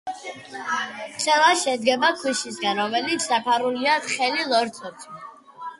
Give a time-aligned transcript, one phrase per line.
[1.25, 5.19] ცელა შედგება ქვიშისგან, რომელიც დაფარულია თხელი ლორწოთი.